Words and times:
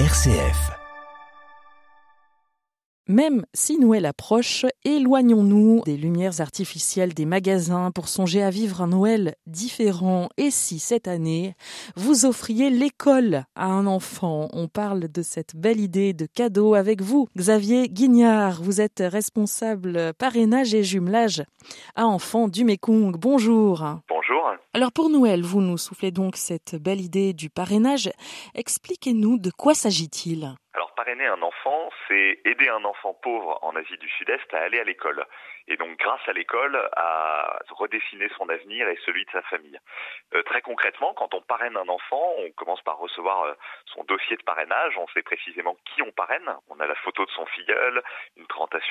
RCF. 0.00 0.72
Même 3.06 3.44
si 3.54 3.78
Noël 3.78 4.06
approche, 4.06 4.66
éloignons-nous 4.84 5.82
des 5.84 5.96
lumières 5.96 6.40
artificielles 6.40 7.14
des 7.14 7.26
magasins 7.26 7.92
pour 7.92 8.08
songer 8.08 8.42
à 8.42 8.50
vivre 8.50 8.82
un 8.82 8.88
Noël 8.88 9.36
différent. 9.46 10.30
Et 10.36 10.50
si 10.50 10.80
cette 10.80 11.06
année, 11.06 11.54
vous 11.94 12.24
offriez 12.24 12.70
l'école 12.70 13.44
à 13.54 13.66
un 13.66 13.86
enfant? 13.86 14.48
On 14.52 14.66
parle 14.66 15.06
de 15.12 15.22
cette 15.22 15.54
belle 15.54 15.78
idée 15.78 16.12
de 16.12 16.26
cadeau 16.26 16.74
avec 16.74 17.00
vous. 17.00 17.28
Xavier 17.36 17.88
Guignard, 17.88 18.62
vous 18.62 18.80
êtes 18.80 19.00
responsable 19.04 20.12
parrainage 20.14 20.74
et 20.74 20.82
jumelage 20.82 21.44
à 21.94 22.06
enfants 22.06 22.48
du 22.48 22.64
Mekong. 22.64 23.16
Bonjour. 23.16 23.84
Bonjour. 24.44 24.58
Alors 24.74 24.92
pour 24.92 25.08
Noël, 25.08 25.42
vous 25.42 25.60
nous 25.60 25.78
soufflez 25.78 26.10
donc 26.10 26.36
cette 26.36 26.74
belle 26.76 27.00
idée 27.00 27.32
du 27.32 27.48
parrainage. 27.48 28.10
Expliquez-nous 28.54 29.38
de 29.38 29.50
quoi 29.50 29.74
s'agit-il 29.74 30.54
parrainer 31.04 31.26
un 31.26 31.42
enfant, 31.42 31.90
c'est 32.08 32.40
aider 32.44 32.68
un 32.68 32.84
enfant 32.84 33.14
pauvre 33.14 33.58
en 33.62 33.76
Asie 33.76 33.98
du 33.98 34.08
Sud-Est 34.08 34.54
à 34.54 34.62
aller 34.62 34.80
à 34.80 34.84
l'école. 34.84 35.26
Et 35.68 35.76
donc, 35.76 35.98
grâce 35.98 36.26
à 36.26 36.32
l'école, 36.32 36.76
à 36.96 37.58
redessiner 37.70 38.28
son 38.36 38.48
avenir 38.48 38.88
et 38.88 38.98
celui 39.04 39.24
de 39.24 39.30
sa 39.30 39.42
famille. 39.42 39.78
Euh, 40.34 40.42
très 40.42 40.60
concrètement, 40.62 41.14
quand 41.14 41.34
on 41.34 41.42
parraine 41.42 41.76
un 41.76 41.88
enfant, 41.88 42.34
on 42.38 42.50
commence 42.52 42.82
par 42.82 42.98
recevoir 42.98 43.42
euh, 43.44 43.54
son 43.86 44.04
dossier 44.04 44.36
de 44.36 44.42
parrainage. 44.42 44.96
On 44.98 45.06
sait 45.08 45.22
précisément 45.22 45.76
qui 45.84 46.02
on 46.02 46.10
parraine. 46.12 46.50
On 46.68 46.80
a 46.80 46.86
la 46.86 46.94
photo 46.96 47.24
de 47.24 47.30
son 47.30 47.46
filleul, 47.46 48.02
une 48.36 48.46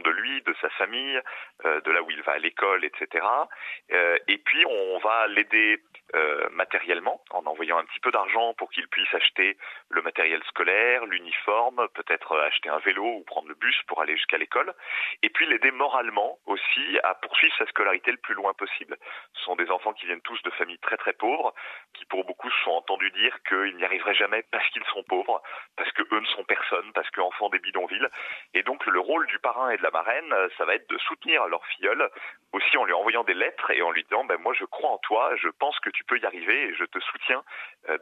de 0.00 0.10
lui, 0.10 0.42
de 0.42 0.54
sa 0.60 0.68
famille, 0.70 1.20
euh, 1.64 1.80
de 1.80 1.90
là 1.90 2.02
où 2.02 2.10
il 2.10 2.22
va 2.22 2.32
à 2.32 2.38
l'école, 2.38 2.84
etc. 2.84 3.24
et 4.28 4.38
puis, 4.38 4.64
on 4.66 4.98
va 4.98 5.26
l'aider 5.28 5.80
matériellement 6.52 7.20
en 7.30 7.44
envoyant 7.46 7.78
un 7.78 7.84
petit 7.84 8.00
peu 8.00 8.10
d'argent 8.10 8.54
pour 8.54 8.70
qu'il 8.70 8.86
puisse 8.88 9.12
acheter 9.14 9.56
le 9.88 10.02
matériel 10.02 10.42
scolaire, 10.44 11.04
l'uniforme, 11.06 11.88
peut-être 11.94 12.38
acheter 12.38 12.68
un 12.68 12.78
vélo 12.78 13.04
ou 13.04 13.24
prendre 13.24 13.48
le 13.48 13.54
bus 13.54 13.76
pour 13.86 14.00
aller 14.00 14.16
jusqu'à 14.16 14.38
l'école, 14.38 14.74
et 15.22 15.30
puis 15.30 15.46
l'aider 15.46 15.70
moralement 15.70 16.38
aussi 16.46 16.98
à 17.02 17.14
poursuivre 17.14 17.54
sa 17.58 17.66
scolarité 17.66 18.10
le 18.10 18.18
plus 18.18 18.34
loin 18.34 18.52
possible. 18.54 18.96
Ce 19.34 19.44
sont 19.44 19.56
des 19.56 19.70
enfants 19.70 19.92
qui 19.92 20.06
viennent 20.06 20.20
tous 20.20 20.40
de 20.42 20.50
familles 20.50 20.78
très 20.78 20.96
très 20.96 21.12
pauvres, 21.12 21.54
qui 21.94 22.04
pour 22.04 22.24
beaucoup 22.24 22.50
se 22.50 22.64
sont 22.64 22.72
entendus 22.72 23.10
dire 23.10 23.36
qu'ils 23.48 23.76
n'y 23.76 23.84
arriveraient 23.84 24.14
jamais 24.14 24.42
parce 24.50 24.68
qu'ils 24.70 24.84
sont 24.84 25.02
pauvres, 25.04 25.42
parce 25.76 25.90
que 25.92 26.02
eux 26.02 26.20
ne 26.20 26.26
sont 26.26 26.44
personne, 26.44 26.92
parce 26.92 27.10
qu'enfants 27.10 27.48
des 27.48 27.58
bidonvilles. 27.58 28.08
Et 28.54 28.62
donc 28.62 28.86
le 28.86 29.00
rôle 29.00 29.26
du 29.26 29.38
parrain 29.38 29.70
et 29.70 29.76
de 29.76 29.82
la 29.82 29.90
marraine, 29.90 30.34
ça 30.56 30.64
va 30.64 30.74
être 30.74 30.88
de 30.88 30.98
soutenir 30.98 31.46
leur 31.48 31.64
filleul, 31.66 32.08
aussi 32.52 32.76
en 32.76 32.84
lui 32.84 32.92
envoyant 32.92 33.24
des 33.24 33.34
lettres 33.34 33.70
et 33.70 33.82
en 33.82 33.90
lui 33.90 34.04
disant 34.04 34.24
ben 34.24 34.38
moi 34.38 34.54
je 34.54 34.64
crois 34.64 34.90
en 34.90 34.98
toi, 34.98 35.34
je 35.36 35.48
pense 35.48 35.78
que 35.80 35.90
tu 35.90 36.03
peux 36.06 36.18
y 36.18 36.26
arriver 36.26 36.68
et 36.68 36.74
je 36.74 36.84
te 36.84 36.98
soutiens 37.00 37.42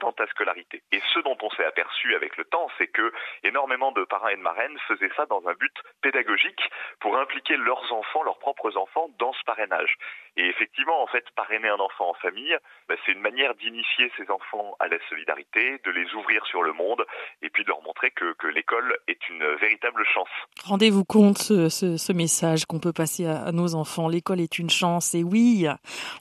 dans 0.00 0.12
ta 0.12 0.27
scolarité. 0.28 0.83
Et 0.92 1.00
ce 1.12 1.20
dont 1.20 1.36
on 1.42 1.50
s'est 1.50 1.64
aperçu 1.64 2.14
avec 2.14 2.36
le 2.36 2.44
temps, 2.44 2.69
c'est 2.78 2.86
que 2.86 3.12
énormément 3.42 3.92
de 3.92 4.05
parrains 4.05 4.30
et 4.30 4.36
de 4.36 4.42
marraines 4.42 4.78
faisaient 4.86 5.11
ça 5.16 5.27
dans 5.27 5.42
un 5.47 5.55
but 5.55 5.74
pédagogique 6.00 6.61
pour 7.00 7.16
impliquer 7.19 7.56
leurs 7.56 7.92
enfants, 7.92 8.22
leurs 8.22 8.39
propres 8.39 8.77
enfants, 8.77 9.11
dans 9.19 9.33
ce 9.33 9.42
parrainage. 9.44 9.97
Et 10.36 10.47
effectivement, 10.47 11.02
en 11.02 11.06
fait, 11.06 11.24
parrainer 11.36 11.69
un 11.69 11.78
enfant 11.78 12.11
en 12.11 12.14
famille, 12.14 12.56
bah, 12.89 12.94
c'est 13.05 13.12
une 13.12 13.20
manière 13.20 13.55
d'initier 13.55 14.11
ces 14.16 14.30
enfants 14.30 14.77
à 14.80 14.89
la 14.89 14.97
solidarité, 15.08 15.78
de 15.84 15.91
les 15.91 16.14
ouvrir 16.14 16.46
sur 16.46 16.62
le 16.62 16.72
monde, 16.72 17.05
et 17.42 17.50
puis 17.50 17.64
de 17.64 17.69
leur 17.69 17.83
montrer 17.83 18.11
que, 18.11 18.34
l'école 18.55 18.96
est 19.08 19.28
une 19.28 19.44
véritable 19.56 20.05
chance. 20.12 20.28
Rendez-vous 20.64 21.05
compte 21.05 21.39
ce, 21.39 21.69
ce, 21.69 22.12
message 22.12 22.67
qu'on 22.67 22.80
peut 22.80 22.92
passer 22.92 23.27
à, 23.27 23.44
à 23.44 23.52
nos 23.52 23.74
enfants. 23.74 24.08
L'école 24.08 24.41
est 24.41 24.58
une 24.58 24.69
chance, 24.69 25.14
et 25.14 25.22
oui, 25.22 25.67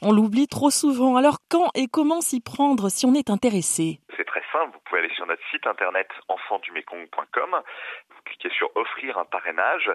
on 0.02 0.12
l'oublie 0.12 0.48
trop 0.48 0.70
souvent. 0.70 1.18
Alors 1.18 1.40
quand 1.50 1.70
et 1.76 1.88
comment 1.88 2.22
s'y 2.22 2.40
prendre 2.40 2.90
si 2.90 3.06
on 3.06 3.14
est 3.14 3.30
intéressé 3.30 3.51
C'est 3.60 4.00
très 4.32 4.44
simple, 4.54 4.72
vous 4.72 4.80
pouvez 4.86 5.00
aller 5.00 5.14
sur 5.14 5.26
notre 5.26 5.44
site 5.52 5.68
internet 5.68 6.08
enfantdumekong.com 6.30 7.62
vous 8.22 8.30
cliquez 8.30 8.50
sur 8.56 8.70
offrir 8.76 9.18
un 9.18 9.26
parrainage. 9.26 9.92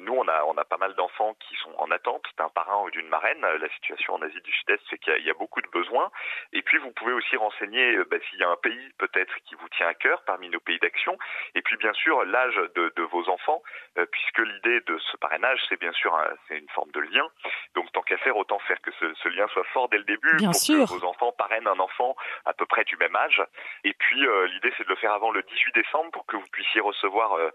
Nous, 0.00 0.12
on 0.12 0.26
a, 0.28 0.44
on 0.44 0.56
a 0.56 0.64
pas 0.64 0.76
mal 0.76 0.94
d'enfants 0.94 1.34
qui 1.40 1.54
sont 1.56 1.72
en 1.78 1.90
attente 1.90 2.24
d'un 2.38 2.48
parrain 2.48 2.82
ou 2.84 2.90
d'une 2.90 3.08
marraine. 3.08 3.40
La 3.40 3.68
situation 3.70 4.14
en 4.14 4.22
Asie 4.22 4.40
du 4.40 4.52
Sud-Est, 4.52 4.82
c'est 4.88 4.98
qu'il 4.98 5.24
y, 5.24 5.30
a 5.30 5.34
beaucoup 5.34 5.60
de 5.60 5.68
besoins. 5.68 6.10
Et 6.52 6.62
puis, 6.62 6.78
vous 6.78 6.90
pouvez 6.92 7.12
aussi 7.12 7.36
renseigner 7.36 7.96
bah, 8.10 8.16
s'il 8.28 8.38
y 8.38 8.44
a 8.44 8.48
un 8.48 8.56
pays 8.56 8.90
peut-être 8.98 9.34
qui 9.44 9.54
vous 9.56 9.68
tient 9.70 9.88
à 9.88 9.94
cœur 9.94 10.22
parmi 10.24 10.48
nos 10.48 10.60
pays 10.60 10.78
d'action. 10.78 11.18
Et 11.54 11.62
puis, 11.62 11.76
bien 11.76 11.92
sûr, 11.92 12.24
l'âge 12.24 12.56
de, 12.74 12.92
de, 12.96 13.02
vos 13.02 13.28
enfants, 13.28 13.62
euh, 13.98 14.06
puisque 14.06 14.38
l'idée 14.38 14.80
de 14.80 14.98
ce 14.98 15.16
parrainage, 15.16 15.60
c'est 15.68 15.78
bien 15.78 15.92
sûr 15.92 16.16
c'est 16.48 16.58
une 16.58 16.68
forme 16.70 16.90
de 16.92 17.00
lien. 17.00 17.26
Donc, 17.74 17.90
tant 17.92 18.02
qu'à 18.02 18.16
faire, 18.18 18.36
autant 18.36 18.58
faire 18.60 18.80
que 18.80 18.90
ce, 18.92 19.14
ce, 19.14 19.28
lien 19.28 19.46
soit 19.48 19.64
fort 19.72 19.88
dès 19.88 19.98
le 19.98 20.04
début 20.04 20.36
bien 20.36 20.50
pour 20.50 20.60
sûr. 20.60 20.84
que 20.84 20.94
vos 20.94 21.04
enfants 21.04 21.32
parrainent 21.32 21.68
un 21.68 21.78
enfant 21.78 22.16
à 22.44 22.52
peu 22.52 22.66
près 22.66 22.84
du 22.84 22.96
même 22.96 23.14
âge. 23.14 23.42
Et 23.84 23.92
puis, 23.92 24.26
euh, 24.26 24.46
l'idée, 24.48 24.72
c'est 24.76 24.84
de 24.84 24.88
le 24.88 24.96
faire 24.96 25.12
avant 25.12 25.30
le 25.30 25.42
18 25.42 25.74
décembre 25.74 26.10
pour 26.12 26.26
que 26.26 26.36
vous 26.36 26.46
puissiez 26.52 26.80
recevoir 26.80 27.34
euh, 27.34 27.50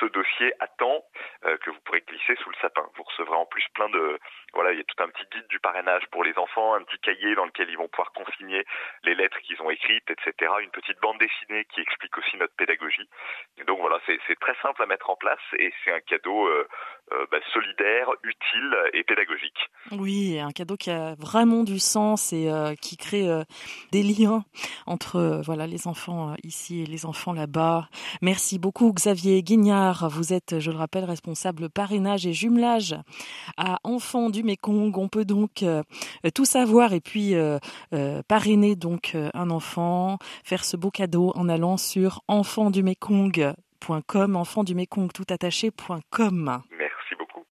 ce 0.00 0.06
dossier 0.06 0.52
à 0.60 0.66
temps 0.66 1.04
euh, 1.44 1.56
que 1.58 1.70
vous 1.70 1.80
pourrez 1.80 2.02
glisser 2.02 2.36
sous 2.36 2.50
le 2.50 2.56
sapin. 2.60 2.86
Vous 2.96 3.02
recevrez 3.02 3.36
en 3.36 3.46
plus 3.46 3.64
plein 3.74 3.88
de 3.88 4.18
voilà, 4.56 4.72
il 4.72 4.78
y 4.78 4.80
a 4.80 4.84
tout 4.84 5.02
un 5.02 5.08
petit 5.08 5.26
guide 5.30 5.46
du 5.48 5.60
parrainage 5.60 6.06
pour 6.10 6.24
les 6.24 6.36
enfants, 6.38 6.74
un 6.74 6.82
petit 6.82 6.98
cahier 7.00 7.34
dans 7.34 7.44
lequel 7.44 7.68
ils 7.68 7.76
vont 7.76 7.88
pouvoir 7.88 8.12
consigner 8.12 8.64
les 9.04 9.14
lettres 9.14 9.38
qu'ils 9.40 9.60
ont 9.60 9.68
écrites, 9.68 10.10
etc. 10.10 10.50
Une 10.62 10.70
petite 10.70 10.98
bande 11.00 11.18
dessinée 11.18 11.66
qui 11.66 11.82
explique 11.82 12.16
aussi 12.16 12.38
notre 12.38 12.54
pédagogie. 12.56 13.06
Et 13.58 13.64
donc 13.64 13.80
voilà, 13.80 14.00
c'est 14.06 14.40
très 14.40 14.54
simple 14.62 14.82
à 14.82 14.86
mettre 14.86 15.10
en 15.10 15.16
place 15.16 15.40
et 15.58 15.74
c'est 15.84 15.92
un 15.92 16.00
cadeau 16.00 16.46
euh, 16.46 16.66
bah, 17.10 17.38
solidaire, 17.52 18.08
utile 18.22 18.76
et 18.92 19.04
pédagogique. 19.04 19.70
Oui, 19.92 20.38
un 20.38 20.50
cadeau 20.50 20.76
qui 20.76 20.90
a 20.90 21.14
vraiment 21.14 21.62
du 21.62 21.78
sens 21.78 22.32
et 22.32 22.50
qui 22.80 22.96
crée 22.96 23.26
des 23.92 24.02
liens 24.02 24.44
entre 24.86 25.40
voilà 25.44 25.66
les 25.66 25.86
enfants 25.86 26.34
ici 26.42 26.82
et 26.82 26.86
les 26.86 27.06
enfants 27.06 27.32
là-bas. 27.32 27.88
Merci 28.22 28.58
beaucoup 28.58 28.92
Xavier 28.92 29.42
Guignard 29.42 30.06
vous 30.08 30.32
êtes, 30.32 30.58
je 30.58 30.70
le 30.70 30.76
rappelle, 30.76 31.04
responsable 31.04 31.70
parrainage 31.70 32.26
et 32.26 32.32
jumelage 32.32 32.96
à 33.56 33.78
Enfants 33.84 34.30
du 34.30 34.42
Mékong. 34.42 34.96
On 34.96 35.08
peut 35.08 35.24
donc 35.24 35.62
euh, 35.62 35.84
tout 36.34 36.44
savoir 36.44 36.92
et 36.92 37.00
puis 37.00 37.34
euh, 37.34 37.58
euh, 37.92 38.22
parrainer 38.26 38.74
donc 38.76 39.16
un 39.34 39.50
enfant, 39.50 40.18
faire 40.44 40.64
ce 40.64 40.76
beau 40.76 40.90
cadeau 40.90 41.32
en 41.34 41.48
allant 41.48 41.76
sur 41.76 42.22
enfantsdumekong.com, 42.28 44.36
enfantsdumekong 44.36 45.12
tout 45.12 45.26
attaché.com. 45.28 46.62